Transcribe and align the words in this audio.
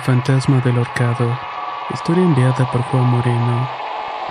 El 0.00 0.06
fantasma 0.06 0.62
del 0.62 0.78
horcado. 0.78 1.38
Historia 1.92 2.24
enviada 2.24 2.70
por 2.72 2.80
Juan 2.80 3.04
Moreno. 3.04 3.68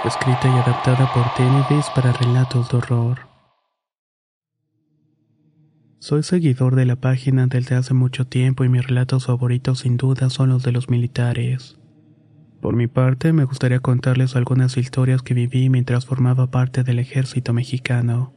Escrita 0.03 0.47
y 0.47 0.57
adaptada 0.57 1.13
por 1.13 1.31
Tenebris 1.35 1.85
para 1.93 2.11
relatos 2.11 2.71
de 2.71 2.77
horror. 2.77 3.19
Soy 5.99 6.23
seguidor 6.23 6.75
de 6.75 6.87
la 6.87 6.95
página 6.95 7.45
desde 7.45 7.75
hace 7.75 7.93
mucho 7.93 8.25
tiempo 8.25 8.63
y 8.63 8.69
mis 8.69 8.87
relatos 8.87 9.27
favoritos 9.27 9.79
sin 9.79 9.97
duda 9.97 10.31
son 10.31 10.49
los 10.49 10.63
de 10.63 10.71
los 10.71 10.89
militares. 10.89 11.77
Por 12.61 12.75
mi 12.75 12.87
parte, 12.87 13.31
me 13.31 13.43
gustaría 13.43 13.79
contarles 13.79 14.35
algunas 14.35 14.75
historias 14.75 15.21
que 15.21 15.35
viví 15.35 15.69
mientras 15.69 16.07
formaba 16.07 16.49
parte 16.49 16.83
del 16.83 16.97
ejército 16.97 17.53
mexicano. 17.53 18.33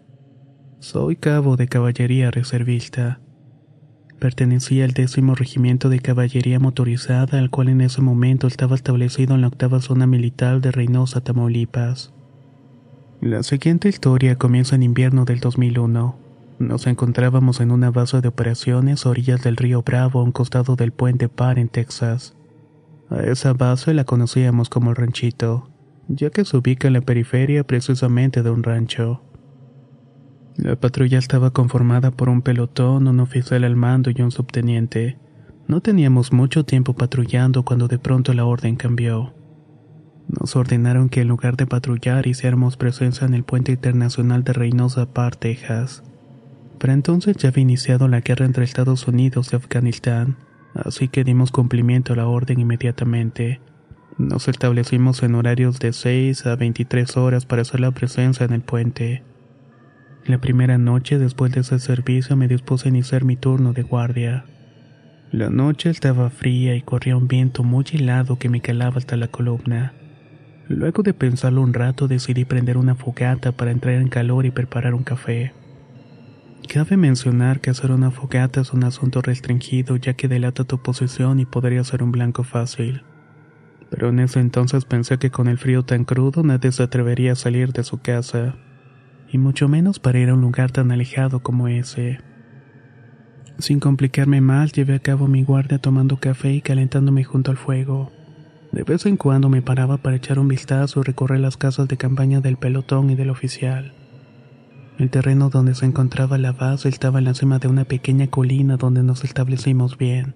Soy 0.80 1.16
cabo 1.16 1.56
de 1.56 1.66
caballería 1.66 2.30
reservista. 2.30 3.21
Pertenecía 4.22 4.84
al 4.84 4.92
décimo 4.92 5.34
regimiento 5.34 5.88
de 5.88 5.98
caballería 5.98 6.60
motorizada, 6.60 7.40
al 7.40 7.50
cual 7.50 7.68
en 7.68 7.80
ese 7.80 8.02
momento 8.02 8.46
estaba 8.46 8.76
establecido 8.76 9.34
en 9.34 9.40
la 9.40 9.48
octava 9.48 9.80
zona 9.80 10.06
militar 10.06 10.60
de 10.60 10.70
Reynosa, 10.70 11.22
Tamaulipas. 11.22 12.12
La 13.20 13.42
siguiente 13.42 13.88
historia 13.88 14.36
comienza 14.36 14.76
en 14.76 14.84
invierno 14.84 15.24
del 15.24 15.40
2001. 15.40 16.14
Nos 16.60 16.86
encontrábamos 16.86 17.60
en 17.60 17.72
una 17.72 17.90
base 17.90 18.20
de 18.20 18.28
operaciones 18.28 19.04
a 19.04 19.08
orillas 19.08 19.42
del 19.42 19.56
río 19.56 19.82
Bravo, 19.82 20.20
a 20.20 20.22
un 20.22 20.30
costado 20.30 20.76
del 20.76 20.92
puente 20.92 21.28
Par 21.28 21.58
en 21.58 21.68
Texas. 21.68 22.36
A 23.10 23.22
esa 23.22 23.54
base 23.54 23.92
la 23.92 24.04
conocíamos 24.04 24.68
como 24.68 24.90
el 24.90 24.96
ranchito, 24.96 25.68
ya 26.06 26.30
que 26.30 26.44
se 26.44 26.56
ubica 26.56 26.86
en 26.86 26.92
la 26.92 27.00
periferia 27.00 27.64
precisamente 27.64 28.44
de 28.44 28.50
un 28.50 28.62
rancho. 28.62 29.20
La 30.56 30.76
patrulla 30.76 31.18
estaba 31.18 31.50
conformada 31.50 32.10
por 32.10 32.28
un 32.28 32.42
pelotón, 32.42 33.08
un 33.08 33.20
oficial 33.20 33.64
al 33.64 33.74
mando 33.74 34.10
y 34.10 34.20
un 34.20 34.30
subteniente. 34.30 35.18
No 35.66 35.80
teníamos 35.80 36.32
mucho 36.32 36.64
tiempo 36.64 36.94
patrullando 36.94 37.64
cuando 37.64 37.88
de 37.88 37.98
pronto 37.98 38.34
la 38.34 38.44
orden 38.44 38.76
cambió. 38.76 39.32
Nos 40.28 40.54
ordenaron 40.54 41.08
que 41.08 41.22
en 41.22 41.28
lugar 41.28 41.56
de 41.56 41.66
patrullar 41.66 42.26
hiciéramos 42.26 42.76
presencia 42.76 43.26
en 43.26 43.34
el 43.34 43.44
puente 43.44 43.72
internacional 43.72 44.44
de 44.44 44.52
Reynosa 44.52 45.06
Park, 45.06 45.38
Texas. 45.38 46.02
Para 46.78 46.92
entonces 46.92 47.36
ya 47.36 47.48
había 47.48 47.62
iniciado 47.62 48.08
la 48.08 48.20
guerra 48.20 48.44
entre 48.44 48.64
Estados 48.64 49.08
Unidos 49.08 49.52
y 49.52 49.56
Afganistán, 49.56 50.36
así 50.74 51.08
que 51.08 51.24
dimos 51.24 51.50
cumplimiento 51.50 52.12
a 52.12 52.16
la 52.16 52.26
orden 52.26 52.60
inmediatamente. 52.60 53.60
Nos 54.18 54.48
establecimos 54.48 55.22
en 55.22 55.34
horarios 55.34 55.78
de 55.78 55.92
6 55.92 56.44
a 56.46 56.56
23 56.56 57.16
horas 57.16 57.46
para 57.46 57.62
hacer 57.62 57.80
la 57.80 57.92
presencia 57.92 58.44
en 58.44 58.52
el 58.52 58.60
puente. 58.60 59.22
La 60.24 60.38
primera 60.38 60.78
noche 60.78 61.18
después 61.18 61.50
de 61.52 61.62
ese 61.62 61.80
servicio 61.80 62.36
me 62.36 62.46
dispuse 62.46 62.86
a 62.86 62.90
iniciar 62.90 63.24
mi 63.24 63.34
turno 63.34 63.72
de 63.72 63.82
guardia. 63.82 64.44
La 65.32 65.50
noche 65.50 65.90
estaba 65.90 66.30
fría 66.30 66.76
y 66.76 66.82
corría 66.82 67.16
un 67.16 67.26
viento 67.26 67.64
muy 67.64 67.84
helado 67.92 68.38
que 68.38 68.48
me 68.48 68.60
calaba 68.60 68.98
hasta 68.98 69.16
la 69.16 69.26
columna. 69.26 69.94
Luego 70.68 71.02
de 71.02 71.12
pensarlo 71.12 71.60
un 71.60 71.74
rato 71.74 72.06
decidí 72.06 72.44
prender 72.44 72.76
una 72.76 72.94
fogata 72.94 73.50
para 73.50 73.72
entrar 73.72 73.96
en 73.96 74.08
calor 74.08 74.46
y 74.46 74.52
preparar 74.52 74.94
un 74.94 75.02
café. 75.02 75.52
Cabe 76.72 76.96
mencionar 76.96 77.60
que 77.60 77.70
hacer 77.70 77.90
una 77.90 78.12
fogata 78.12 78.60
es 78.60 78.72
un 78.72 78.84
asunto 78.84 79.22
restringido 79.22 79.96
ya 79.96 80.14
que 80.14 80.28
delata 80.28 80.62
tu 80.62 80.80
posición 80.80 81.40
y 81.40 81.46
podría 81.46 81.82
ser 81.82 82.00
un 82.04 82.12
blanco 82.12 82.44
fácil. 82.44 83.02
Pero 83.90 84.10
en 84.10 84.20
ese 84.20 84.38
entonces 84.38 84.84
pensé 84.84 85.18
que 85.18 85.32
con 85.32 85.48
el 85.48 85.58
frío 85.58 85.82
tan 85.82 86.04
crudo 86.04 86.44
nadie 86.44 86.70
se 86.70 86.84
atrevería 86.84 87.32
a 87.32 87.36
salir 87.36 87.72
de 87.72 87.82
su 87.82 87.98
casa 87.98 88.54
y 89.32 89.38
mucho 89.38 89.66
menos 89.66 89.98
para 89.98 90.18
ir 90.18 90.28
a 90.28 90.34
un 90.34 90.42
lugar 90.42 90.70
tan 90.70 90.92
alejado 90.92 91.40
como 91.40 91.66
ese. 91.66 92.20
Sin 93.58 93.80
complicarme 93.80 94.40
más, 94.40 94.72
llevé 94.72 94.94
a 94.94 95.00
cabo 95.00 95.26
mi 95.26 95.42
guardia 95.42 95.78
tomando 95.78 96.18
café 96.18 96.52
y 96.52 96.60
calentándome 96.60 97.24
junto 97.24 97.50
al 97.50 97.56
fuego. 97.56 98.12
De 98.72 98.84
vez 98.84 99.06
en 99.06 99.16
cuando 99.16 99.48
me 99.48 99.62
paraba 99.62 99.98
para 99.98 100.16
echar 100.16 100.38
un 100.38 100.48
vistazo 100.48 101.00
y 101.00 101.04
recorrer 101.04 101.40
las 101.40 101.56
casas 101.56 101.88
de 101.88 101.96
campaña 101.96 102.40
del 102.40 102.56
pelotón 102.56 103.10
y 103.10 103.14
del 103.14 103.30
oficial. 103.30 103.94
El 104.98 105.10
terreno 105.10 105.50
donde 105.50 105.74
se 105.74 105.86
encontraba 105.86 106.38
la 106.38 106.52
base 106.52 106.88
estaba 106.88 107.18
en 107.18 107.24
la 107.24 107.34
cima 107.34 107.58
de 107.58 107.68
una 107.68 107.84
pequeña 107.84 108.28
colina 108.28 108.76
donde 108.76 109.02
nos 109.02 109.24
establecimos 109.24 109.96
bien. 109.96 110.34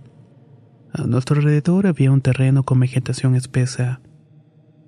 A 0.93 1.03
nuestro 1.03 1.37
alrededor 1.37 1.87
había 1.87 2.11
un 2.11 2.23
terreno 2.23 2.63
con 2.63 2.81
vegetación 2.81 3.35
espesa. 3.35 4.01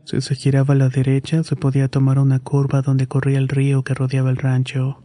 Si 0.09 0.23
se 0.23 0.35
giraba 0.35 0.73
a 0.73 0.77
la 0.79 0.89
derecha, 0.89 1.45
se 1.45 1.55
podía 1.55 1.89
tomar 1.89 2.19
una 2.19 2.39
curva 2.39 2.81
donde 2.81 3.07
corría 3.07 3.37
el 3.37 3.47
río 3.47 3.85
que 3.85 3.93
rodeaba 3.93 4.31
el 4.31 4.39
rancho. 4.39 5.03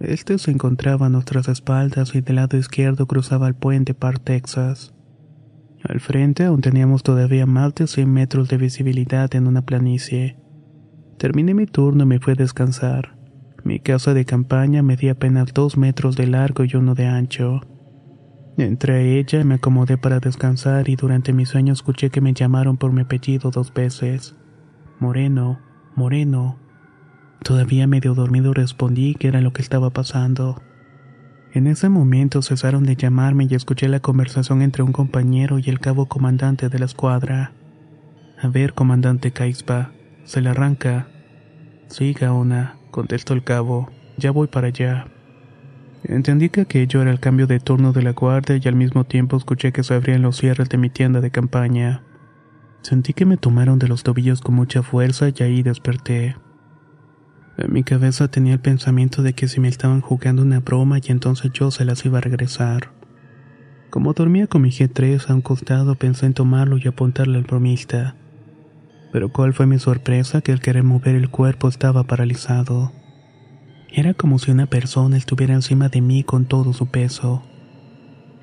Este 0.00 0.38
se 0.38 0.50
encontraba 0.50 1.04
a 1.04 1.08
nuestras 1.10 1.48
espaldas 1.48 2.14
y 2.14 2.22
del 2.22 2.36
lado 2.36 2.56
izquierdo 2.56 3.06
cruzaba 3.06 3.46
el 3.46 3.54
puente 3.54 3.92
Par 3.92 4.18
Texas. 4.18 4.94
Al 5.84 6.00
frente 6.00 6.44
aún 6.44 6.62
teníamos 6.62 7.02
todavía 7.02 7.44
más 7.44 7.74
de 7.74 7.86
100 7.86 8.10
metros 8.10 8.48
de 8.48 8.56
visibilidad 8.56 9.34
en 9.34 9.46
una 9.46 9.66
planicie. 9.66 10.38
Terminé 11.18 11.52
mi 11.52 11.66
turno 11.66 12.04
y 12.04 12.06
me 12.06 12.18
fui 12.18 12.32
a 12.32 12.36
descansar. 12.36 13.18
Mi 13.64 13.80
casa 13.80 14.14
de 14.14 14.24
campaña 14.24 14.82
medía 14.82 15.12
apenas 15.12 15.52
dos 15.52 15.76
metros 15.76 16.16
de 16.16 16.26
largo 16.28 16.64
y 16.64 16.74
uno 16.74 16.94
de 16.94 17.04
ancho. 17.04 17.60
Entré 18.58 18.94
a 18.94 19.00
ella 19.00 19.44
me 19.44 19.54
acomodé 19.54 19.96
para 19.96 20.20
descansar 20.20 20.88
y 20.88 20.96
durante 20.96 21.32
mi 21.32 21.46
sueño 21.46 21.72
escuché 21.72 22.10
que 22.10 22.20
me 22.20 22.34
llamaron 22.34 22.76
por 22.76 22.92
mi 22.92 23.00
apellido 23.00 23.50
dos 23.50 23.72
veces. 23.72 24.36
Moreno, 25.00 25.58
Moreno. 25.94 26.58
Todavía 27.42 27.86
medio 27.86 28.14
dormido 28.14 28.52
respondí 28.52 29.14
que 29.14 29.28
era 29.28 29.40
lo 29.40 29.52
que 29.52 29.62
estaba 29.62 29.90
pasando. 29.90 30.62
En 31.54 31.66
ese 31.66 31.88
momento 31.88 32.42
cesaron 32.42 32.84
de 32.84 32.96
llamarme 32.96 33.46
y 33.48 33.54
escuché 33.54 33.88
la 33.88 34.00
conversación 34.00 34.62
entre 34.62 34.82
un 34.82 34.92
compañero 34.92 35.58
y 35.58 35.68
el 35.68 35.80
cabo 35.80 36.06
comandante 36.06 36.68
de 36.68 36.78
la 36.78 36.84
escuadra. 36.84 37.52
A 38.40 38.48
ver, 38.48 38.74
comandante 38.74 39.32
Caispa, 39.32 39.92
¿se 40.24 40.40
le 40.40 40.50
arranca? 40.50 41.08
Sí, 41.88 42.12
Gaona, 42.12 42.76
contestó 42.90 43.34
el 43.34 43.44
cabo. 43.44 43.90
Ya 44.18 44.30
voy 44.30 44.46
para 44.46 44.68
allá. 44.68 45.06
Entendí 46.04 46.48
que 46.48 46.62
aquello 46.62 47.00
era 47.00 47.12
el 47.12 47.20
cambio 47.20 47.46
de 47.46 47.60
turno 47.60 47.92
de 47.92 48.02
la 48.02 48.12
guardia 48.12 48.58
y 48.62 48.68
al 48.68 48.74
mismo 48.74 49.04
tiempo 49.04 49.36
escuché 49.36 49.72
que 49.72 49.84
se 49.84 49.94
abrían 49.94 50.22
los 50.22 50.36
cierres 50.36 50.68
de 50.68 50.78
mi 50.78 50.90
tienda 50.90 51.20
de 51.20 51.30
campaña. 51.30 52.02
Sentí 52.82 53.12
que 53.12 53.24
me 53.24 53.36
tomaron 53.36 53.78
de 53.78 53.86
los 53.86 54.02
tobillos 54.02 54.40
con 54.40 54.56
mucha 54.56 54.82
fuerza 54.82 55.28
y 55.28 55.42
ahí 55.42 55.62
desperté. 55.62 56.36
En 57.56 57.72
mi 57.72 57.84
cabeza 57.84 58.28
tenía 58.28 58.54
el 58.54 58.60
pensamiento 58.60 59.22
de 59.22 59.34
que 59.34 59.46
si 59.46 59.60
me 59.60 59.68
estaban 59.68 60.00
jugando 60.00 60.42
una 60.42 60.58
broma 60.58 60.98
y 60.98 61.12
entonces 61.12 61.52
yo 61.52 61.70
se 61.70 61.84
las 61.84 62.04
iba 62.04 62.18
a 62.18 62.22
regresar. 62.22 62.90
Como 63.90 64.14
dormía 64.14 64.48
con 64.48 64.62
mi 64.62 64.70
G3 64.70 65.30
a 65.30 65.34
un 65.34 65.42
costado 65.42 65.94
pensé 65.94 66.26
en 66.26 66.34
tomarlo 66.34 66.78
y 66.78 66.88
apuntarle 66.88 67.38
al 67.38 67.44
bromista. 67.44 68.16
Pero 69.12 69.28
cuál 69.28 69.52
fue 69.52 69.66
mi 69.66 69.78
sorpresa 69.78 70.40
que 70.40 70.50
al 70.50 70.60
querer 70.60 70.82
mover 70.82 71.14
el 71.14 71.28
cuerpo 71.28 71.68
estaba 71.68 72.04
paralizado. 72.04 72.90
Era 73.94 74.14
como 74.14 74.38
si 74.38 74.50
una 74.50 74.64
persona 74.64 75.18
estuviera 75.18 75.52
encima 75.52 75.90
de 75.90 76.00
mí 76.00 76.24
con 76.24 76.46
todo 76.46 76.72
su 76.72 76.86
peso. 76.86 77.42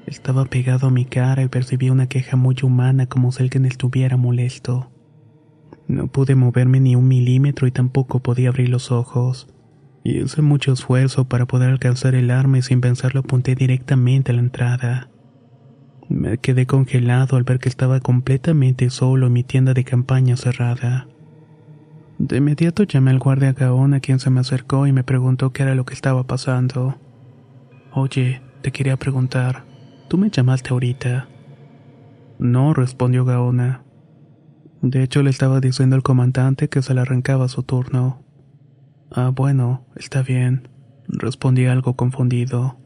Estaba 0.06 0.46
pegado 0.46 0.86
a 0.86 0.92
mi 0.92 1.06
cara 1.06 1.42
y 1.42 1.48
percibí 1.48 1.90
una 1.90 2.08
queja 2.08 2.38
muy 2.38 2.56
humana 2.62 3.08
como 3.08 3.32
si 3.32 3.42
alguien 3.42 3.66
estuviera 3.66 4.16
molesto. 4.16 4.92
No 5.88 6.06
pude 6.06 6.36
moverme 6.36 6.80
ni 6.80 6.96
un 6.96 7.08
milímetro 7.08 7.66
y 7.66 7.72
tampoco 7.72 8.20
podía 8.20 8.50
abrir 8.50 8.70
los 8.70 8.92
ojos. 8.92 9.48
Y 10.04 10.22
hice 10.22 10.44
mucho 10.44 10.72
esfuerzo 10.72 11.28
para 11.28 11.48
poder 11.48 11.72
alcanzar 11.72 12.14
el 12.14 12.30
arma 12.30 12.60
y 12.60 12.62
sin 12.62 12.80
pensarlo 12.80 13.22
apunté 13.22 13.56
directamente 13.56 14.32
a 14.32 14.36
la 14.36 14.42
entrada. 14.42 15.10
Me 16.10 16.38
quedé 16.38 16.68
congelado 16.68 17.38
al 17.38 17.44
ver 17.44 17.58
que 17.58 17.70
estaba 17.70 18.02
completamente 18.02 18.92
solo 18.92 19.26
en 19.26 19.34
mi 19.34 19.44
tienda 19.44 19.74
de 19.74 19.84
campaña 19.84 20.38
cerrada. 20.38 21.08
De 22.20 22.38
inmediato 22.38 22.84
llamé 22.84 23.12
al 23.12 23.20
guardia 23.20 23.54
Gaón 23.54 23.94
a 23.94 24.02
quien 24.02 24.20
se 24.20 24.30
me 24.30 24.42
acercó 24.42 24.86
y 24.86 24.92
me 24.92 25.06
preguntó 25.06 25.54
qué 25.54 25.64
era 25.64 25.74
lo 25.74 25.86
que 25.86 25.94
estaba 25.94 26.28
pasando. 26.28 26.98
Oye, 27.94 28.42
te 28.62 28.74
quería 28.74 28.98
preguntar, 28.98 29.64
¿tú 30.10 30.18
me 30.18 30.30
llamaste 30.30 30.72
ahorita? 30.72 31.30
No, 32.38 32.74
respondió 32.74 33.24
Gaona. 33.24 33.84
De 34.82 35.02
hecho, 35.02 35.24
le 35.24 35.30
estaba 35.30 35.62
diciendo 35.62 35.96
al 35.96 36.04
comandante 36.04 36.68
que 36.68 36.82
se 36.82 36.94
le 36.94 37.00
arrancaba 37.00 37.48
su 37.48 37.64
turno. 37.64 38.22
Ah, 39.12 39.32
bueno, 39.34 39.86
está 39.96 40.22
bien, 40.22 40.68
respondí 41.08 41.68
algo 41.68 41.96
confundido. 41.96 42.78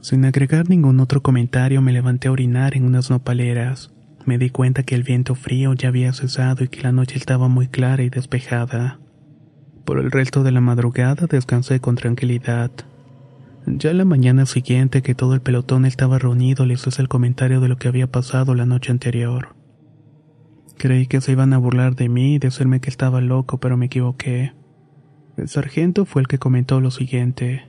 Sin 0.00 0.24
agregar 0.24 0.70
ningún 0.70 1.00
otro 1.00 1.22
comentario, 1.22 1.82
me 1.82 1.92
levanté 1.92 2.28
a 2.28 2.32
orinar 2.32 2.74
en 2.74 2.86
unas 2.86 3.10
nopaleras. 3.10 3.92
Me 4.26 4.38
di 4.38 4.50
cuenta 4.50 4.82
que 4.82 4.94
el 4.94 5.02
viento 5.02 5.34
frío 5.34 5.72
ya 5.74 5.88
había 5.88 6.12
cesado 6.12 6.64
y 6.64 6.68
que 6.68 6.82
la 6.82 6.92
noche 6.92 7.16
estaba 7.16 7.48
muy 7.48 7.68
clara 7.68 8.02
y 8.02 8.10
despejada. 8.10 8.98
Por 9.84 9.98
el 9.98 10.10
resto 10.10 10.42
de 10.42 10.52
la 10.52 10.60
madrugada 10.60 11.26
descansé 11.26 11.80
con 11.80 11.96
tranquilidad. 11.96 12.70
Ya 13.66 13.92
la 13.92 14.04
mañana 14.04 14.46
siguiente 14.46 15.02
que 15.02 15.14
todo 15.14 15.34
el 15.34 15.40
pelotón 15.40 15.84
estaba 15.84 16.18
reunido 16.18 16.66
les 16.66 16.86
hice 16.86 17.02
el 17.02 17.08
comentario 17.08 17.60
de 17.60 17.68
lo 17.68 17.76
que 17.76 17.88
había 17.88 18.06
pasado 18.06 18.54
la 18.54 18.66
noche 18.66 18.92
anterior. 18.92 19.54
Creí 20.78 21.06
que 21.06 21.20
se 21.20 21.32
iban 21.32 21.52
a 21.52 21.58
burlar 21.58 21.94
de 21.94 22.08
mí 22.08 22.34
y 22.34 22.38
decirme 22.38 22.80
que 22.80 22.88
estaba 22.88 23.20
loco, 23.20 23.58
pero 23.58 23.76
me 23.76 23.86
equivoqué. 23.86 24.54
El 25.36 25.48
sargento 25.48 26.06
fue 26.06 26.22
el 26.22 26.28
que 26.28 26.38
comentó 26.38 26.80
lo 26.80 26.90
siguiente. 26.90 27.64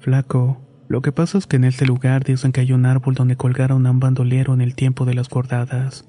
Flaco, 0.00 0.60
lo 0.88 1.02
que 1.02 1.12
pasa 1.12 1.38
es 1.38 1.46
que 1.46 1.56
en 1.56 1.64
este 1.64 1.84
lugar 1.84 2.22
dicen 2.24 2.52
que 2.52 2.60
hay 2.60 2.72
un 2.72 2.86
árbol 2.86 3.14
donde 3.14 3.36
colgaron 3.36 3.86
a 3.86 3.90
un 3.90 4.00
bandolero 4.00 4.54
en 4.54 4.60
el 4.60 4.74
tiempo 4.74 5.04
de 5.04 5.14
las 5.14 5.28
gordadas. 5.28 6.08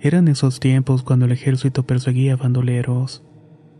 Eran 0.00 0.28
esos 0.28 0.58
tiempos 0.58 1.02
cuando 1.02 1.26
el 1.26 1.32
ejército 1.32 1.84
perseguía 1.84 2.34
bandoleros. 2.34 3.22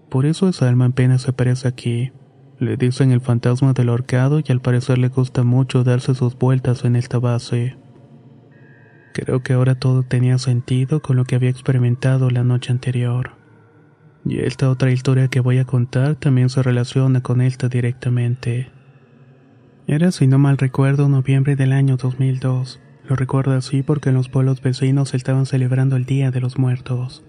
Por 0.08 0.26
eso 0.26 0.48
esa 0.48 0.68
alma 0.68 0.86
en 0.86 0.92
pena 0.92 1.18
se 1.18 1.30
aparece 1.30 1.66
aquí. 1.66 2.12
Le 2.58 2.76
dicen 2.76 3.10
el 3.10 3.20
fantasma 3.20 3.72
del 3.72 3.88
ahorcado 3.88 4.40
y 4.40 4.52
al 4.52 4.60
parecer 4.60 4.98
le 4.98 5.08
gusta 5.08 5.42
mucho 5.42 5.82
darse 5.82 6.14
sus 6.14 6.36
vueltas 6.38 6.84
en 6.84 6.94
esta 6.94 7.18
base. 7.18 7.78
Creo 9.14 9.42
que 9.42 9.54
ahora 9.54 9.74
todo 9.74 10.02
tenía 10.02 10.38
sentido 10.38 11.00
con 11.00 11.16
lo 11.16 11.24
que 11.24 11.34
había 11.34 11.50
experimentado 11.50 12.30
la 12.30 12.44
noche 12.44 12.70
anterior. 12.70 13.32
Y 14.24 14.40
esta 14.40 14.70
otra 14.70 14.92
historia 14.92 15.28
que 15.28 15.40
voy 15.40 15.58
a 15.58 15.64
contar 15.64 16.14
también 16.16 16.50
se 16.50 16.62
relaciona 16.62 17.22
con 17.22 17.40
esta 17.40 17.68
directamente. 17.68 18.70
Era, 19.90 20.12
si 20.12 20.26
no 20.26 20.38
mal 20.38 20.56
recuerdo, 20.56 21.08
noviembre 21.08 21.56
del 21.56 21.72
año 21.72 21.96
2002. 21.96 22.80
Lo 23.08 23.16
recuerdo 23.16 23.56
así 23.56 23.82
porque 23.82 24.10
en 24.10 24.14
los 24.14 24.28
pueblos 24.28 24.62
vecinos 24.62 25.14
estaban 25.14 25.46
celebrando 25.46 25.96
el 25.96 26.04
Día 26.04 26.30
de 26.30 26.40
los 26.40 26.58
Muertos. 26.58 27.24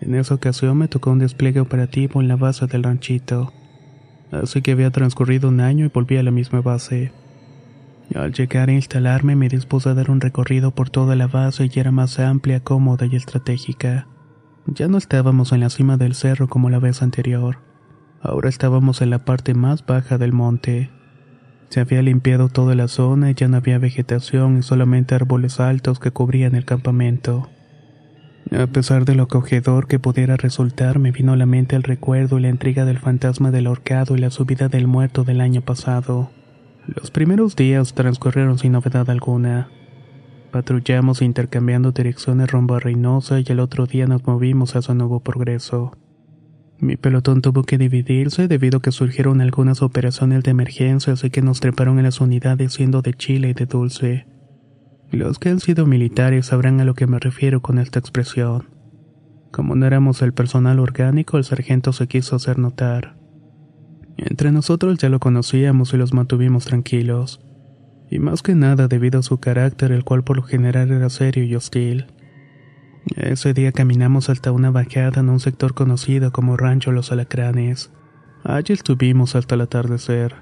En 0.00 0.14
esa 0.14 0.34
ocasión 0.34 0.78
me 0.78 0.88
tocó 0.88 1.10
un 1.10 1.18
despliegue 1.18 1.60
operativo 1.60 2.22
en 2.22 2.28
la 2.28 2.36
base 2.36 2.66
del 2.66 2.84
ranchito 2.84 3.52
así 4.30 4.62
que 4.62 4.72
había 4.72 4.90
transcurrido 4.90 5.48
un 5.48 5.60
año 5.60 5.86
y 5.86 5.88
volví 5.88 6.16
a 6.16 6.22
la 6.22 6.30
misma 6.30 6.60
base. 6.60 7.12
Al 8.14 8.32
llegar 8.32 8.68
a 8.68 8.72
instalarme 8.72 9.36
me 9.36 9.48
dispuse 9.48 9.88
a 9.88 9.94
dar 9.94 10.10
un 10.10 10.20
recorrido 10.20 10.70
por 10.70 10.90
toda 10.90 11.14
la 11.14 11.26
base 11.26 11.70
y 11.72 11.78
era 11.78 11.90
más 11.90 12.18
amplia, 12.18 12.60
cómoda 12.60 13.06
y 13.06 13.16
estratégica. 13.16 14.06
Ya 14.66 14.88
no 14.88 14.98
estábamos 14.98 15.52
en 15.52 15.60
la 15.60 15.70
cima 15.70 15.96
del 15.96 16.14
cerro 16.14 16.48
como 16.48 16.70
la 16.70 16.78
vez 16.78 17.02
anterior. 17.02 17.58
Ahora 18.20 18.48
estábamos 18.48 19.02
en 19.02 19.10
la 19.10 19.24
parte 19.24 19.54
más 19.54 19.84
baja 19.84 20.18
del 20.18 20.32
monte. 20.32 20.90
Se 21.68 21.80
había 21.80 22.02
limpiado 22.02 22.48
toda 22.48 22.74
la 22.74 22.88
zona 22.88 23.30
y 23.30 23.34
ya 23.34 23.48
no 23.48 23.58
había 23.58 23.78
vegetación 23.78 24.58
y 24.58 24.62
solamente 24.62 25.14
árboles 25.14 25.60
altos 25.60 25.98
que 25.98 26.10
cubrían 26.10 26.54
el 26.54 26.64
campamento. 26.64 27.48
A 28.50 28.66
pesar 28.66 29.04
de 29.04 29.14
lo 29.14 29.24
acogedor 29.24 29.86
que 29.86 29.98
pudiera 29.98 30.36
resultar, 30.36 30.98
me 30.98 31.12
vino 31.12 31.32
a 31.32 31.36
la 31.36 31.44
mente 31.44 31.76
el 31.76 31.82
recuerdo 31.82 32.38
y 32.38 32.42
la 32.42 32.48
intriga 32.48 32.86
del 32.86 32.98
fantasma 32.98 33.50
del 33.50 33.66
ahorcado 33.66 34.16
y 34.16 34.20
la 34.20 34.30
subida 34.30 34.68
del 34.68 34.86
muerto 34.86 35.24
del 35.24 35.42
año 35.42 35.60
pasado. 35.60 36.30
Los 36.86 37.10
primeros 37.10 37.56
días 37.56 37.92
transcurrieron 37.92 38.58
sin 38.58 38.72
novedad 38.72 39.10
alguna. 39.10 39.68
Patrullamos 40.50 41.20
intercambiando 41.20 41.92
direcciones 41.92 42.50
rumbo 42.50 42.76
a 42.76 42.80
Reynosa 42.80 43.40
y 43.40 43.44
el 43.48 43.60
otro 43.60 43.84
día 43.84 44.06
nos 44.06 44.26
movimos 44.26 44.74
hacia 44.74 44.94
Nuevo 44.94 45.20
Progreso. 45.20 45.92
Mi 46.80 46.96
pelotón 46.96 47.42
tuvo 47.42 47.64
que 47.64 47.76
dividirse 47.76 48.46
debido 48.46 48.78
a 48.78 48.82
que 48.82 48.92
surgieron 48.92 49.40
algunas 49.40 49.82
operaciones 49.82 50.44
de 50.44 50.52
emergencia, 50.52 51.12
así 51.12 51.30
que 51.30 51.42
nos 51.42 51.58
treparon 51.58 51.98
en 51.98 52.04
las 52.04 52.20
unidades 52.20 52.74
siendo 52.74 53.02
de 53.02 53.14
chile 53.14 53.50
y 53.50 53.54
de 53.54 53.66
dulce. 53.66 54.26
Los 55.10 55.38
que 55.38 55.48
han 55.48 55.58
sido 55.58 55.86
militares 55.86 56.46
sabrán 56.46 56.80
a 56.80 56.84
lo 56.84 56.94
que 56.94 57.06
me 57.06 57.18
refiero 57.18 57.62
con 57.62 57.78
esta 57.78 57.98
expresión. 57.98 58.68
Como 59.50 59.74
no 59.74 59.86
éramos 59.86 60.22
el 60.22 60.32
personal 60.32 60.78
orgánico, 60.78 61.38
el 61.38 61.44
sargento 61.44 61.92
se 61.92 62.06
quiso 62.06 62.36
hacer 62.36 62.58
notar. 62.58 63.16
Entre 64.16 64.52
nosotros 64.52 64.98
ya 64.98 65.08
lo 65.08 65.18
conocíamos 65.18 65.94
y 65.94 65.96
los 65.96 66.12
mantuvimos 66.12 66.66
tranquilos. 66.66 67.40
Y 68.10 68.18
más 68.18 68.42
que 68.42 68.54
nada 68.54 68.86
debido 68.86 69.20
a 69.20 69.22
su 69.22 69.38
carácter, 69.38 69.90
el 69.90 70.04
cual 70.04 70.22
por 70.22 70.36
lo 70.36 70.42
general 70.42 70.90
era 70.90 71.08
serio 71.08 71.44
y 71.44 71.54
hostil. 71.56 72.06
Ese 73.16 73.54
día 73.54 73.72
caminamos 73.72 74.30
hasta 74.30 74.52
una 74.52 74.70
bajada 74.70 75.20
en 75.20 75.28
un 75.28 75.40
sector 75.40 75.74
conocido 75.74 76.32
como 76.32 76.56
Rancho 76.56 76.92
Los 76.92 77.12
Alacranes. 77.12 77.90
Allí 78.44 78.72
estuvimos 78.74 79.34
hasta 79.36 79.54
el 79.54 79.62
atardecer. 79.62 80.36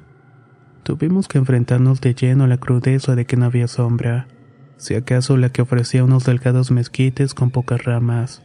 Tuvimos 0.83 1.29
que 1.29 1.39
enfrentarnos 1.39 2.01
de 2.01 2.15
lleno 2.15 2.45
a 2.45 2.49
la 2.49 2.59
crudeza 2.59 3.15
de 3.15 3.27
que 3.27 3.37
no 3.37 3.47
había 3.47 3.69
sombra 3.69 4.29
si 4.77 4.95
acaso 4.95 5.37
la 5.37 5.51
que 5.51 5.63
ofrecía 5.63 6.05
unos 6.05 6.25
delgados 6.25 6.71
mezquites 6.71 7.35
con 7.35 7.51
pocas 7.51 7.85
ramas. 7.85 8.43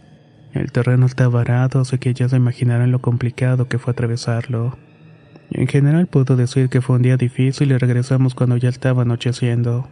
El 0.53 0.71
terreno 0.71 1.05
estaba 1.05 1.41
arado, 1.41 1.81
así 1.81 1.97
que 1.97 2.13
ya 2.13 2.27
se 2.29 2.37
imaginarán 2.37 2.91
lo 2.91 3.01
complicado 3.01 3.67
que 3.67 3.79
fue 3.79 3.91
atravesarlo. 3.91 4.77
En 5.51 5.67
general 5.67 6.07
puedo 6.07 6.35
decir 6.35 6.69
que 6.69 6.81
fue 6.81 6.97
un 6.97 7.01
día 7.01 7.17
difícil 7.17 7.71
y 7.71 7.77
regresamos 7.77 8.35
cuando 8.35 8.57
ya 8.57 8.69
estaba 8.69 9.01
anocheciendo. 9.01 9.89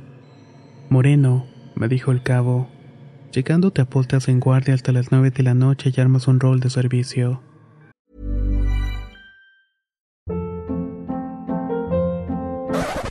Moreno, 0.89 1.45
me 1.75 1.87
dijo 1.87 2.11
el 2.11 2.23
cabo, 2.23 2.69
llegando 3.31 3.71
te 3.71 3.81
apostas 3.81 4.27
en 4.27 4.39
guardia 4.39 4.73
hasta 4.73 4.91
las 4.91 5.11
nueve 5.11 5.31
de 5.31 5.43
la 5.43 5.53
noche 5.53 5.91
y 5.95 6.01
armas 6.01 6.27
un 6.27 6.39
rol 6.39 6.59
de 6.59 6.69
servicio. 6.69 7.41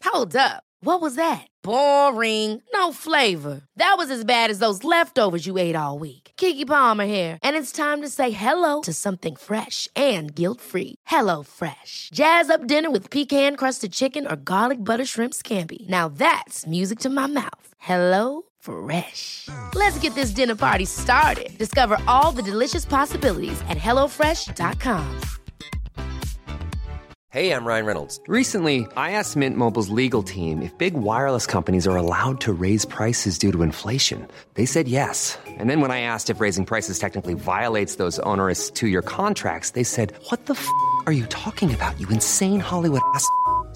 Hold 0.04 0.34
up. 0.34 0.64
What 0.80 1.00
was 1.00 1.16
that? 1.16 1.46
Boring. 1.62 2.60
No 2.72 2.92
flavor. 2.92 3.60
That 3.76 3.94
was 3.98 4.10
as 4.10 4.24
bad 4.24 4.50
as 4.50 4.58
those 4.58 4.82
leftovers 4.82 5.44
you 5.46 5.58
ate 5.58 5.76
all 5.76 5.98
week. 6.00 6.32
Kiki 6.36 6.64
Palmer 6.64 7.06
here, 7.06 7.38
and 7.42 7.56
it's 7.56 7.72
time 7.72 8.00
to 8.02 8.08
say 8.08 8.30
hello 8.30 8.80
to 8.82 8.92
something 8.92 9.36
fresh 9.36 9.88
and 9.94 10.34
guilt-free. 10.34 10.94
Hello 11.06 11.42
Fresh. 11.44 12.10
Jazz 12.12 12.50
up 12.50 12.66
dinner 12.66 12.90
with 12.90 13.10
pecan-crusted 13.10 13.92
chicken 13.92 14.26
or 14.26 14.36
garlic 14.36 14.82
butter 14.82 15.04
shrimp 15.04 15.34
scampi. 15.34 15.88
Now 15.88 16.08
that's 16.08 16.66
music 16.66 16.98
to 17.00 17.10
my 17.10 17.26
mouth. 17.26 17.74
Hello 17.78 18.42
Fresh. 18.60 19.48
Let's 19.74 19.98
get 19.98 20.14
this 20.14 20.30
dinner 20.30 20.56
party 20.56 20.84
started. 20.84 21.56
Discover 21.58 21.98
all 22.06 22.32
the 22.32 22.42
delicious 22.42 22.84
possibilities 22.84 23.60
at 23.68 23.78
hellofresh.com. 23.78 25.20
Hey, 27.30 27.52
I'm 27.52 27.66
Ryan 27.66 27.84
Reynolds. 27.84 28.20
Recently, 28.26 28.86
I 28.96 29.10
asked 29.10 29.36
Mint 29.36 29.54
Mobile's 29.58 29.90
legal 29.90 30.22
team 30.22 30.62
if 30.62 30.76
big 30.78 30.94
wireless 30.94 31.46
companies 31.46 31.86
are 31.86 31.94
allowed 31.94 32.40
to 32.40 32.54
raise 32.54 32.86
prices 32.86 33.36
due 33.36 33.52
to 33.52 33.60
inflation. 33.62 34.26
They 34.54 34.64
said 34.64 34.88
yes. 34.88 35.38
And 35.46 35.68
then 35.68 35.82
when 35.82 35.90
I 35.90 36.00
asked 36.00 36.30
if 36.30 36.40
raising 36.40 36.64
prices 36.64 36.98
technically 36.98 37.34
violates 37.34 37.96
those 37.96 38.18
onerous 38.20 38.70
two 38.70 38.88
year 38.88 39.02
contracts, 39.02 39.72
they 39.72 39.84
said, 39.84 40.14
What 40.30 40.46
the 40.46 40.54
f 40.54 40.66
are 41.04 41.12
you 41.12 41.26
talking 41.26 41.72
about, 41.74 42.00
you 42.00 42.08
insane 42.08 42.60
Hollywood 42.60 43.02
ass? 43.14 43.28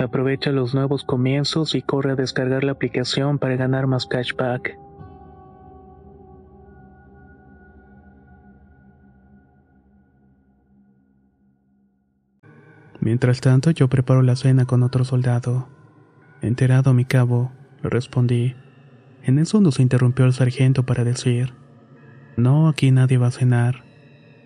Aprovecha 0.00 0.50
los 0.50 0.74
nuevos 0.74 1.04
comienzos 1.04 1.74
y 1.74 1.82
corre 1.82 2.12
a 2.12 2.14
descargar 2.14 2.64
la 2.64 2.72
aplicación 2.72 3.38
para 3.38 3.56
ganar 3.56 3.86
más 3.86 4.06
cashback. 4.06 4.78
Mientras 12.98 13.42
tanto, 13.42 13.72
yo 13.72 13.88
preparo 13.88 14.22
la 14.22 14.36
cena 14.36 14.64
con 14.64 14.82
otro 14.82 15.04
soldado. 15.04 15.68
Enterado, 16.40 16.94
mi 16.94 17.04
cabo, 17.04 17.52
le 17.82 17.90
respondí. 17.90 18.54
En 19.22 19.38
eso 19.38 19.60
nos 19.60 19.80
interrumpió 19.80 20.24
el 20.24 20.32
sargento 20.32 20.84
para 20.86 21.04
decir: 21.04 21.52
No, 22.38 22.68
aquí 22.68 22.90
nadie 22.90 23.18
va 23.18 23.26
a 23.26 23.32
cenar. 23.32 23.84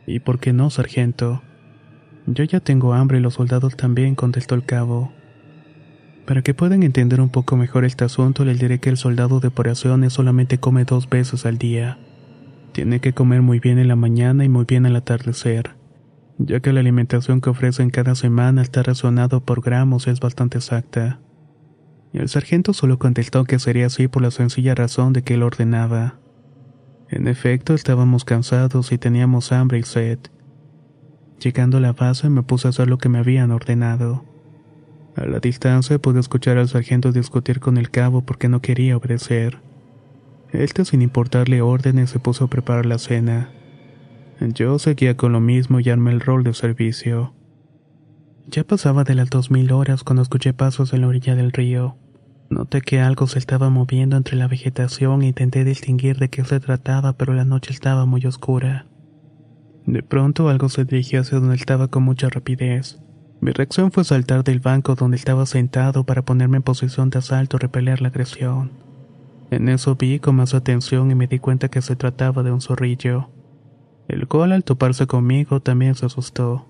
¿Y 0.04 0.18
por 0.18 0.40
qué 0.40 0.52
no, 0.52 0.70
sargento? 0.70 1.42
Yo 2.26 2.42
ya 2.42 2.58
tengo 2.58 2.92
hambre 2.92 3.18
y 3.18 3.20
los 3.20 3.34
soldados 3.34 3.76
también, 3.76 4.16
contestó 4.16 4.56
el 4.56 4.64
cabo. 4.64 5.12
Para 6.26 6.40
que 6.40 6.54
puedan 6.54 6.82
entender 6.82 7.20
un 7.20 7.28
poco 7.28 7.56
mejor 7.56 7.84
este 7.84 8.04
asunto, 8.04 8.44
les 8.44 8.58
diré 8.58 8.78
que 8.78 8.88
el 8.88 8.96
soldado 8.96 9.40
de 9.40 9.48
operaciones 9.48 10.14
solamente 10.14 10.58
come 10.58 10.84
dos 10.84 11.08
veces 11.08 11.44
al 11.44 11.58
día. 11.58 11.98
Tiene 12.72 13.00
que 13.00 13.12
comer 13.12 13.42
muy 13.42 13.60
bien 13.60 13.78
en 13.78 13.88
la 13.88 13.96
mañana 13.96 14.44
y 14.44 14.48
muy 14.48 14.64
bien 14.64 14.86
al 14.86 14.96
atardecer, 14.96 15.76
ya 16.38 16.60
que 16.60 16.72
la 16.72 16.80
alimentación 16.80 17.42
que 17.42 17.50
ofrecen 17.50 17.90
cada 17.90 18.14
semana 18.14 18.62
está 18.62 18.82
racionado 18.82 19.44
por 19.44 19.60
gramos 19.60 20.06
es 20.06 20.18
bastante 20.18 20.58
exacta. 20.58 21.20
El 22.14 22.28
sargento 22.28 22.72
solo 22.72 22.98
contestó 22.98 23.44
que 23.44 23.58
sería 23.58 23.86
así 23.86 24.08
por 24.08 24.22
la 24.22 24.30
sencilla 24.30 24.74
razón 24.74 25.12
de 25.12 25.22
que 25.22 25.34
él 25.34 25.42
ordenaba. 25.42 26.20
En 27.10 27.28
efecto, 27.28 27.74
estábamos 27.74 28.24
cansados 28.24 28.92
y 28.92 28.98
teníamos 28.98 29.52
hambre 29.52 29.78
y 29.78 29.82
sed. 29.82 30.18
Llegando 31.38 31.76
a 31.76 31.80
la 31.80 31.92
base 31.92 32.30
me 32.30 32.42
puse 32.42 32.66
a 32.66 32.70
hacer 32.70 32.88
lo 32.88 32.96
que 32.98 33.10
me 33.10 33.18
habían 33.18 33.50
ordenado. 33.50 34.33
A 35.16 35.26
la 35.26 35.38
distancia 35.38 35.98
pude 35.98 36.20
escuchar 36.20 36.58
al 36.58 36.68
sargento 36.68 37.12
discutir 37.12 37.60
con 37.60 37.76
el 37.76 37.90
cabo 37.90 38.22
porque 38.22 38.48
no 38.48 38.60
quería 38.60 38.96
obedecer. 38.96 39.58
Este, 40.52 40.84
sin 40.84 41.02
importarle 41.02 41.62
órdenes, 41.62 42.10
se 42.10 42.18
puso 42.18 42.44
a 42.44 42.48
preparar 42.48 42.86
la 42.86 42.98
cena. 42.98 43.50
Yo 44.40 44.78
seguía 44.78 45.16
con 45.16 45.32
lo 45.32 45.40
mismo 45.40 45.80
y 45.80 45.88
armé 45.88 46.12
el 46.12 46.20
rol 46.20 46.42
de 46.42 46.54
servicio. 46.54 47.32
Ya 48.48 48.64
pasaba 48.64 49.04
de 49.04 49.14
las 49.14 49.30
dos 49.30 49.50
mil 49.50 49.72
horas 49.72 50.04
cuando 50.04 50.22
escuché 50.22 50.52
pasos 50.52 50.92
en 50.92 51.00
la 51.00 51.08
orilla 51.08 51.34
del 51.34 51.52
río. 51.52 51.96
Noté 52.50 52.82
que 52.82 53.00
algo 53.00 53.26
se 53.26 53.38
estaba 53.38 53.70
moviendo 53.70 54.16
entre 54.16 54.36
la 54.36 54.48
vegetación 54.48 55.22
e 55.22 55.28
intenté 55.28 55.64
distinguir 55.64 56.18
de 56.18 56.28
qué 56.28 56.44
se 56.44 56.60
trataba, 56.60 57.14
pero 57.14 57.32
la 57.32 57.44
noche 57.44 57.72
estaba 57.72 58.04
muy 58.04 58.26
oscura. 58.26 58.86
De 59.86 60.02
pronto 60.02 60.48
algo 60.48 60.68
se 60.68 60.84
dirigió 60.84 61.20
hacia 61.20 61.40
donde 61.40 61.56
estaba 61.56 61.88
con 61.88 62.02
mucha 62.02 62.28
rapidez. 62.28 63.00
Mi 63.44 63.52
reacción 63.52 63.92
fue 63.92 64.04
saltar 64.04 64.42
del 64.42 64.58
banco 64.58 64.94
donde 64.94 65.18
estaba 65.18 65.44
sentado 65.44 66.04
para 66.04 66.22
ponerme 66.22 66.56
en 66.56 66.62
posición 66.62 67.10
de 67.10 67.18
asalto 67.18 67.58
y 67.58 67.60
repeler 67.60 68.00
la 68.00 68.08
agresión. 68.08 68.70
En 69.50 69.68
eso 69.68 69.96
vi 69.96 70.18
con 70.18 70.36
más 70.36 70.54
atención 70.54 71.10
y 71.10 71.14
me 71.14 71.26
di 71.26 71.40
cuenta 71.40 71.68
que 71.68 71.82
se 71.82 71.94
trataba 71.94 72.42
de 72.42 72.52
un 72.52 72.62
zorrillo. 72.62 73.28
El 74.08 74.28
cual 74.28 74.52
al 74.52 74.64
toparse 74.64 75.06
conmigo 75.06 75.60
también 75.60 75.94
se 75.94 76.06
asustó. 76.06 76.66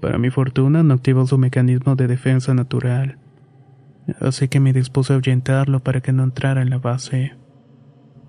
Para 0.00 0.18
mi 0.18 0.30
fortuna 0.30 0.82
no 0.82 0.92
activó 0.92 1.24
su 1.24 1.38
mecanismo 1.38 1.94
de 1.94 2.08
defensa 2.08 2.52
natural, 2.52 3.18
así 4.20 4.48
que 4.48 4.58
me 4.58 4.72
dispuse 4.72 5.12
a 5.12 5.14
ahuyentarlo 5.14 5.78
para 5.84 6.00
que 6.00 6.12
no 6.12 6.24
entrara 6.24 6.62
en 6.62 6.70
la 6.70 6.78
base. 6.78 7.36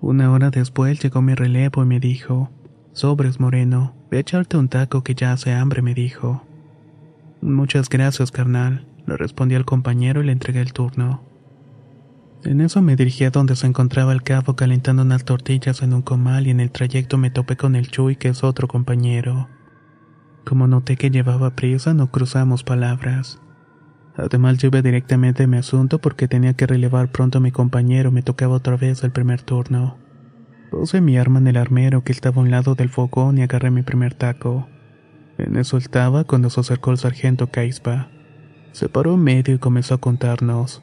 Una 0.00 0.30
hora 0.30 0.50
después 0.50 1.02
llegó 1.02 1.22
mi 1.22 1.34
relevo 1.34 1.82
y 1.82 1.86
me 1.86 1.98
dijo, 1.98 2.50
Sobres, 2.92 3.40
Moreno, 3.40 3.96
ve 4.12 4.18
a 4.18 4.20
echarte 4.20 4.56
un 4.56 4.68
taco 4.68 5.02
que 5.02 5.16
ya 5.16 5.32
hace 5.32 5.52
hambre, 5.54 5.82
me 5.82 5.94
dijo. 5.94 6.44
Muchas 7.40 7.88
gracias, 7.88 8.32
carnal, 8.32 8.86
le 9.06 9.16
respondí 9.16 9.54
al 9.54 9.64
compañero 9.64 10.22
y 10.22 10.26
le 10.26 10.32
entregué 10.32 10.60
el 10.60 10.72
turno. 10.72 11.22
En 12.44 12.60
eso 12.60 12.82
me 12.82 12.96
dirigí 12.96 13.24
a 13.24 13.30
donde 13.30 13.56
se 13.56 13.66
encontraba 13.66 14.12
el 14.12 14.22
cabo 14.22 14.54
calentando 14.54 15.02
unas 15.02 15.24
tortillas 15.24 15.82
en 15.82 15.92
un 15.92 16.02
comal 16.02 16.46
y 16.46 16.50
en 16.50 16.60
el 16.60 16.70
trayecto 16.70 17.18
me 17.18 17.30
topé 17.30 17.56
con 17.56 17.74
el 17.74 17.90
Chuy, 17.90 18.16
que 18.16 18.28
es 18.28 18.44
otro 18.44 18.68
compañero. 18.68 19.48
Como 20.44 20.66
noté 20.66 20.96
que 20.96 21.10
llevaba 21.10 21.56
prisa, 21.56 21.94
no 21.94 22.10
cruzamos 22.10 22.64
palabras. 22.64 23.40
Además, 24.16 24.58
yo 24.58 24.68
iba 24.68 24.82
directamente 24.82 25.44
a 25.44 25.46
mi 25.46 25.58
asunto 25.58 26.00
porque 26.00 26.26
tenía 26.26 26.54
que 26.54 26.66
relevar 26.66 27.12
pronto 27.12 27.38
a 27.38 27.40
mi 27.40 27.52
compañero, 27.52 28.10
me 28.10 28.22
tocaba 28.22 28.54
otra 28.54 28.76
vez 28.76 29.04
el 29.04 29.12
primer 29.12 29.42
turno. 29.42 29.96
Puse 30.70 31.00
mi 31.00 31.16
arma 31.16 31.38
en 31.38 31.46
el 31.46 31.56
armero 31.56 32.02
que 32.02 32.12
estaba 32.12 32.40
a 32.40 32.44
un 32.44 32.50
lado 32.50 32.74
del 32.74 32.88
fogón 32.88 33.38
y 33.38 33.42
agarré 33.42 33.70
mi 33.70 33.82
primer 33.82 34.14
taco. 34.14 34.68
En 35.38 35.56
eso 35.56 35.76
estaba 35.76 36.24
cuando 36.24 36.50
se 36.50 36.60
acercó 36.60 36.90
el 36.90 36.98
sargento 36.98 37.46
Caispa. 37.46 38.10
Se 38.72 38.88
paró 38.88 39.14
en 39.14 39.22
medio 39.22 39.54
y 39.54 39.58
comenzó 39.58 39.94
a 39.94 39.98
contarnos. 39.98 40.82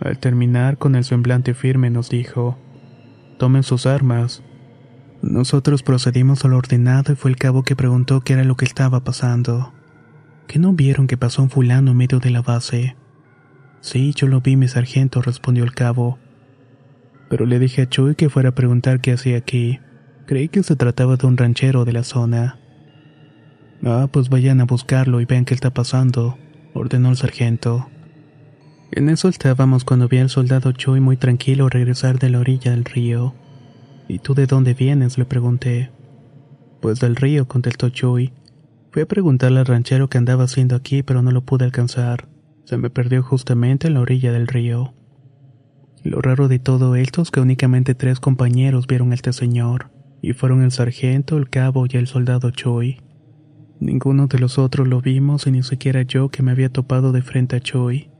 Al 0.00 0.18
terminar, 0.18 0.78
con 0.78 0.94
el 0.94 1.04
semblante 1.04 1.52
firme, 1.52 1.90
nos 1.90 2.10
dijo: 2.10 2.56
Tomen 3.38 3.64
sus 3.64 3.86
armas. 3.86 4.42
Nosotros 5.20 5.82
procedimos 5.82 6.44
a 6.44 6.48
lo 6.48 6.58
ordenado 6.58 7.12
y 7.12 7.16
fue 7.16 7.30
el 7.30 7.36
cabo 7.36 7.62
que 7.64 7.76
preguntó 7.76 8.20
qué 8.20 8.34
era 8.34 8.44
lo 8.44 8.56
que 8.56 8.66
estaba 8.66 9.02
pasando. 9.02 9.72
¿Que 10.46 10.58
no 10.58 10.72
vieron 10.72 11.06
que 11.06 11.16
pasó 11.16 11.42
un 11.42 11.50
fulano 11.50 11.90
en 11.90 11.96
medio 11.96 12.20
de 12.20 12.30
la 12.30 12.42
base? 12.42 12.96
Sí, 13.80 14.12
yo 14.14 14.28
lo 14.28 14.40
vi, 14.40 14.56
mi 14.56 14.68
sargento, 14.68 15.22
respondió 15.22 15.64
el 15.64 15.74
cabo. 15.74 16.18
Pero 17.28 17.46
le 17.46 17.58
dije 17.58 17.82
a 17.82 17.88
Chuy 17.88 18.14
que 18.14 18.28
fuera 18.28 18.50
a 18.50 18.54
preguntar 18.54 19.00
qué 19.00 19.12
hacía 19.12 19.38
aquí. 19.38 19.80
Creí 20.26 20.48
que 20.48 20.62
se 20.62 20.76
trataba 20.76 21.16
de 21.16 21.26
un 21.26 21.36
ranchero 21.36 21.84
de 21.84 21.92
la 21.92 22.04
zona. 22.04 22.60
Ah, 23.82 24.08
pues 24.10 24.28
vayan 24.28 24.60
a 24.60 24.64
buscarlo 24.64 25.20
y 25.20 25.24
vean 25.24 25.44
qué 25.44 25.54
está 25.54 25.72
pasando, 25.72 26.38
ordenó 26.74 27.10
el 27.10 27.16
sargento. 27.16 27.88
En 28.92 29.08
eso 29.08 29.28
estábamos 29.28 29.84
cuando 29.84 30.08
vi 30.08 30.18
al 30.18 30.30
soldado 30.30 30.72
Chuy 30.72 31.00
muy 31.00 31.16
tranquilo 31.16 31.68
regresar 31.68 32.18
de 32.18 32.30
la 32.30 32.38
orilla 32.38 32.70
del 32.70 32.84
río. 32.84 33.34
¿Y 34.06 34.20
tú 34.20 34.34
de 34.34 34.46
dónde 34.46 34.74
vienes? 34.74 35.18
le 35.18 35.24
pregunté. 35.24 35.90
Pues 36.80 37.00
del 37.00 37.16
río, 37.16 37.48
contestó 37.48 37.88
Chuy. 37.88 38.32
Fui 38.92 39.02
a 39.02 39.08
preguntarle 39.08 39.58
al 39.58 39.66
ranchero 39.66 40.08
qué 40.08 40.18
andaba 40.18 40.44
haciendo 40.44 40.76
aquí, 40.76 41.02
pero 41.02 41.22
no 41.22 41.32
lo 41.32 41.44
pude 41.44 41.64
alcanzar. 41.64 42.28
Se 42.64 42.76
me 42.76 42.90
perdió 42.90 43.22
justamente 43.22 43.88
en 43.88 43.94
la 43.94 44.00
orilla 44.00 44.32
del 44.32 44.46
río. 44.46 44.94
Lo 46.04 46.20
raro 46.20 46.48
de 46.48 46.58
todo 46.58 46.94
esto 46.96 47.22
es 47.22 47.30
que 47.30 47.40
únicamente 47.40 47.94
tres 47.94 48.20
compañeros 48.20 48.86
vieron 48.86 49.10
a 49.10 49.14
este 49.14 49.32
señor, 49.32 49.90
y 50.22 50.34
fueron 50.34 50.62
el 50.62 50.70
sargento, 50.70 51.36
el 51.36 51.50
cabo 51.50 51.86
y 51.88 51.96
el 51.96 52.06
soldado 52.06 52.50
Choi. 52.50 53.00
Ninguno 53.80 54.26
de 54.26 54.38
los 54.38 54.58
otros 54.58 54.88
lo 54.88 55.00
vimos 55.00 55.46
y 55.46 55.50
ni 55.50 55.62
siquiera 55.62 56.02
yo 56.02 56.28
que 56.28 56.42
me 56.42 56.52
había 56.52 56.70
topado 56.70 57.12
de 57.12 57.22
frente 57.22 57.56
a 57.56 57.60
Choi. 57.60 58.10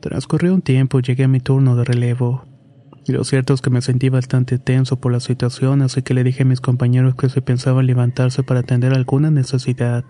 Transcurrió 0.00 0.54
un 0.54 0.62
tiempo 0.62 0.98
y 0.98 1.02
llegué 1.02 1.24
a 1.24 1.28
mi 1.28 1.40
turno 1.40 1.76
de 1.76 1.84
relevo. 1.84 2.44
Lo 3.06 3.24
cierto 3.24 3.54
es 3.54 3.60
que 3.60 3.70
me 3.70 3.82
sentí 3.82 4.08
bastante 4.08 4.58
tenso 4.58 5.00
por 5.00 5.12
la 5.12 5.20
situación, 5.20 5.82
así 5.82 6.02
que 6.02 6.14
le 6.14 6.24
dije 6.24 6.42
a 6.42 6.46
mis 6.46 6.60
compañeros 6.60 7.14
que 7.14 7.28
se 7.28 7.42
pensaban 7.42 7.86
levantarse 7.86 8.42
para 8.42 8.60
atender 8.60 8.94
alguna 8.94 9.30
necesidad. 9.30 10.04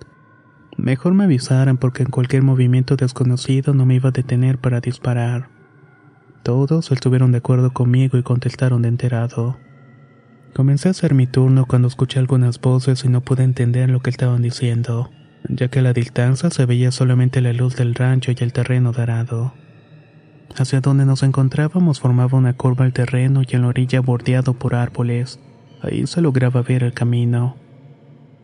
Mejor 0.77 1.15
me 1.15 1.25
avisaran 1.25 1.77
porque 1.77 2.03
en 2.03 2.11
cualquier 2.11 2.43
movimiento 2.43 2.97
desconocido 2.97 3.75
no 3.75 3.87
me 3.87 3.95
iba 3.97 4.09
a 4.09 4.13
detener 4.13 4.59
para 4.59 4.81
disparar. 4.81 5.51
Todos 6.43 6.91
estuvieron 6.93 7.33
de 7.33 7.39
acuerdo 7.39 7.73
conmigo 7.73 8.19
y 8.19 8.23
contestaron 8.23 8.83
de 8.83 8.89
enterado. 8.89 9.57
Comencé 10.55 10.87
a 10.87 10.93
hacer 10.93 11.15
mi 11.15 11.27
turno 11.27 11.67
cuando 11.67 11.89
escuché 11.89 12.21
algunas 12.21 12.61
voces 12.61 13.05
y 13.05 13.09
no 13.09 13.23
pude 13.23 13.43
entender 13.43 13.91
lo 13.91 13.99
que 13.99 14.11
estaban 14.11 14.41
diciendo, 14.41 15.11
ya 15.49 15.67
que 15.67 15.81
a 15.81 15.83
la 15.83 15.93
distancia 15.93 16.49
se 16.49 16.65
veía 16.65 16.93
solamente 16.93 17.41
la 17.41 17.53
luz 17.53 17.75
del 17.75 17.97
rancho 17.97 18.31
y 18.31 18.37
el 18.39 18.53
terreno 18.53 18.93
darado. 18.93 19.53
Hacia 20.57 20.81
donde 20.81 21.07
nos 21.07 21.25
encontrábamos 21.25 21.99
formaba 21.99 22.39
una 22.39 22.53
curva 22.53 22.85
al 22.85 22.93
terreno 22.93 23.43
y 23.43 23.57
en 23.57 23.63
la 23.63 23.69
orilla 23.69 24.01
bordeado 24.01 24.55
por 24.55 24.77
árboles. 24.77 25.41
Ahí 25.83 26.07
se 26.07 26.21
lograba 26.21 26.63
ver 26.63 26.85
el 26.85 26.95
camino. 26.95 27.57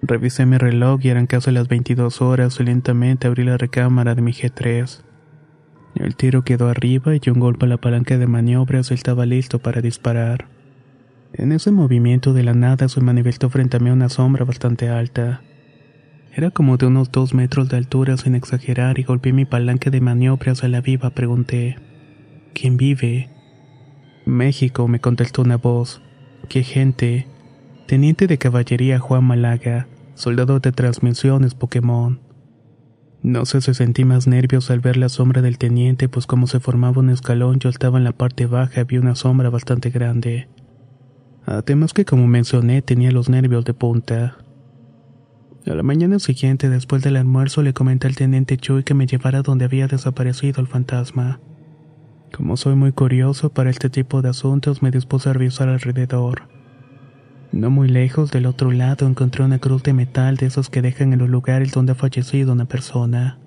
Revisé 0.02 0.46
mi 0.46 0.58
reloj 0.58 0.98
y 1.04 1.10
eran 1.10 1.28
casi 1.28 1.52
las 1.52 1.68
22 1.68 2.22
horas 2.22 2.58
y 2.58 2.64
lentamente 2.64 3.28
abrí 3.28 3.44
la 3.44 3.56
recámara 3.56 4.16
de 4.16 4.22
mi 4.22 4.32
G3. 4.32 5.02
El 5.94 6.16
tiro 6.16 6.42
quedó 6.42 6.68
arriba 6.68 7.12
y 7.14 7.30
un 7.30 7.38
golpe 7.38 7.66
a 7.66 7.68
la 7.68 7.76
palanca 7.76 8.18
de 8.18 8.26
maniobras 8.26 8.90
estaba 8.90 9.26
listo 9.26 9.60
para 9.60 9.80
disparar. 9.80 10.59
En 11.32 11.52
ese 11.52 11.70
movimiento 11.70 12.32
de 12.32 12.42
la 12.42 12.54
nada 12.54 12.88
se 12.88 13.00
manifestó 13.00 13.50
frente 13.50 13.76
a 13.76 13.80
mí 13.80 13.90
una 13.90 14.08
sombra 14.08 14.44
bastante 14.44 14.88
alta. 14.88 15.42
Era 16.34 16.50
como 16.50 16.76
de 16.76 16.86
unos 16.86 17.12
dos 17.12 17.34
metros 17.34 17.68
de 17.68 17.76
altura 17.76 18.16
sin 18.16 18.34
exagerar 18.34 18.98
y 18.98 19.04
golpeé 19.04 19.32
mi 19.32 19.44
palanca 19.44 19.90
de 19.90 20.00
maniobras 20.00 20.64
a 20.64 20.68
la 20.68 20.80
viva. 20.80 21.10
Pregunté, 21.10 21.76
¿quién 22.52 22.76
vive? 22.76 23.30
México, 24.26 24.88
me 24.88 25.00
contestó 25.00 25.42
una 25.42 25.56
voz. 25.56 26.02
¿Qué 26.48 26.62
gente? 26.62 27.26
Teniente 27.86 28.26
de 28.26 28.38
caballería 28.38 28.98
Juan 28.98 29.24
Malaga, 29.24 29.88
soldado 30.14 30.60
de 30.60 30.72
transmisiones 30.72 31.54
Pokémon. 31.54 32.20
No 33.22 33.44
sé 33.44 33.60
si 33.60 33.74
sentí 33.74 34.04
más 34.04 34.26
nervios 34.26 34.70
al 34.70 34.80
ver 34.80 34.96
la 34.96 35.08
sombra 35.08 35.42
del 35.42 35.58
teniente, 35.58 36.08
pues 36.08 36.26
como 36.26 36.46
se 36.46 36.60
formaba 36.60 37.00
un 37.00 37.10
escalón 37.10 37.58
yo 37.58 37.68
estaba 37.68 37.98
en 37.98 38.04
la 38.04 38.12
parte 38.12 38.46
baja 38.46 38.74
y 38.76 38.80
había 38.80 39.00
una 39.00 39.14
sombra 39.14 39.50
bastante 39.50 39.90
grande. 39.90 40.48
Además 41.46 41.92
que 41.92 42.04
como 42.04 42.26
mencioné 42.26 42.82
tenía 42.82 43.10
los 43.10 43.28
nervios 43.28 43.64
de 43.64 43.74
punta. 43.74 44.36
A 45.66 45.74
la 45.74 45.82
mañana 45.82 46.18
siguiente, 46.18 46.68
después 46.68 47.02
del 47.02 47.16
almuerzo, 47.16 47.62
le 47.62 47.74
comenté 47.74 48.06
al 48.06 48.16
teniente 48.16 48.56
Chuy 48.56 48.82
que 48.82 48.94
me 48.94 49.06
llevara 49.06 49.42
donde 49.42 49.66
había 49.66 49.88
desaparecido 49.88 50.60
el 50.60 50.66
fantasma. 50.66 51.40
Como 52.32 52.56
soy 52.56 52.76
muy 52.76 52.92
curioso 52.92 53.50
para 53.50 53.70
este 53.70 53.90
tipo 53.90 54.22
de 54.22 54.30
asuntos, 54.30 54.82
me 54.82 54.90
dispuse 54.90 55.28
a 55.28 55.32
revisar 55.32 55.68
alrededor. 55.68 56.48
No 57.52 57.68
muy 57.68 57.88
lejos 57.88 58.30
del 58.30 58.46
otro 58.46 58.70
lado 58.70 59.06
encontré 59.06 59.44
una 59.44 59.58
cruz 59.58 59.82
de 59.82 59.92
metal 59.92 60.36
de 60.36 60.46
esos 60.46 60.70
que 60.70 60.82
dejan 60.82 61.12
en 61.12 61.18
los 61.18 61.28
lugares 61.28 61.72
donde 61.72 61.92
ha 61.92 61.96
fallecido 61.96 62.52
una 62.52 62.66
persona. 62.66 63.38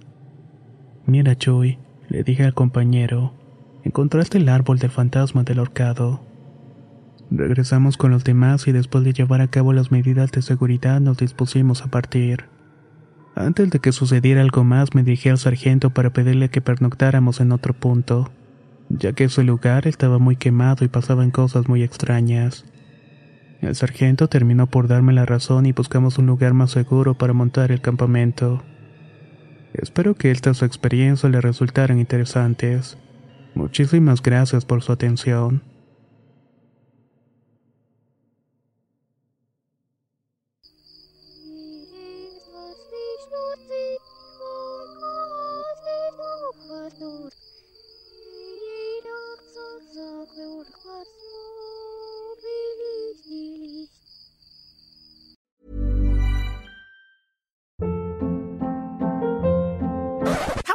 Mira, 1.05 1.37
Chuy, 1.37 1.79
le 2.09 2.23
dije 2.23 2.43
al 2.43 2.53
compañero, 2.53 3.33
encontraste 3.83 4.37
el 4.37 4.49
árbol 4.49 4.77
del 4.77 4.91
fantasma 4.91 5.43
del 5.43 5.59
horcado. 5.59 6.21
Regresamos 7.35 7.97
con 7.97 8.11
los 8.11 8.23
demás 8.23 8.67
y 8.67 8.71
después 8.71 9.03
de 9.03 9.11
llevar 9.11 9.41
a 9.41 9.47
cabo 9.47 9.73
las 9.73 9.91
medidas 9.91 10.31
de 10.31 10.43
seguridad 10.43 11.01
nos 11.01 11.17
dispusimos 11.17 11.81
a 11.81 11.87
partir. 11.87 12.45
Antes 13.33 13.71
de 13.71 13.79
que 13.79 13.91
sucediera 13.91 14.41
algo 14.41 14.63
más 14.63 14.93
me 14.93 15.01
dirigí 15.01 15.29
al 15.29 15.39
sargento 15.39 15.89
para 15.89 16.13
pedirle 16.13 16.49
que 16.49 16.61
pernoctáramos 16.61 17.41
en 17.41 17.51
otro 17.51 17.73
punto, 17.73 18.31
ya 18.89 19.13
que 19.13 19.23
ese 19.23 19.43
lugar 19.43 19.87
estaba 19.87 20.19
muy 20.19 20.35
quemado 20.35 20.85
y 20.85 20.89
pasaban 20.89 21.31
cosas 21.31 21.67
muy 21.67 21.81
extrañas. 21.81 22.65
El 23.61 23.73
sargento 23.73 24.29
terminó 24.29 24.67
por 24.67 24.87
darme 24.87 25.11
la 25.11 25.25
razón 25.25 25.65
y 25.65 25.71
buscamos 25.71 26.19
un 26.19 26.27
lugar 26.27 26.53
más 26.53 26.69
seguro 26.69 27.15
para 27.15 27.33
montar 27.33 27.71
el 27.71 27.81
campamento. 27.81 28.61
Espero 29.73 30.13
que 30.13 30.29
estas 30.29 30.61
experiencias 30.61 31.31
le 31.31 31.41
resultaran 31.41 31.97
interesantes. 31.97 32.99
Muchísimas 33.55 34.21
gracias 34.21 34.65
por 34.65 34.83
su 34.83 34.91
atención. 34.91 35.72